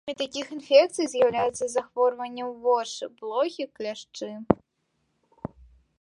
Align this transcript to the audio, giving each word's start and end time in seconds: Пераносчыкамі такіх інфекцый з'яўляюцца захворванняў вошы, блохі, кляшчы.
Пераносчыкамі 0.01 0.27
такіх 0.27 0.47
інфекцый 0.55 1.05
з'яўляюцца 1.13 1.65
захворванняў 1.73 2.49
вошы, 2.65 3.13
блохі, 3.19 3.71
кляшчы. 3.77 4.35